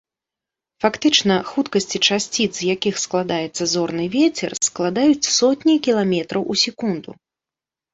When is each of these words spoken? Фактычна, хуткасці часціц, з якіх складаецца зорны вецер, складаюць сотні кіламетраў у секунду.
Фактычна, 0.85 1.35
хуткасці 1.49 1.97
часціц, 2.07 2.49
з 2.61 2.67
якіх 2.73 2.95
складаецца 3.05 3.63
зорны 3.77 4.05
вецер, 4.19 4.59
складаюць 4.73 5.31
сотні 5.39 5.81
кіламетраў 5.91 6.41
у 6.55 6.63
секунду. 6.69 7.21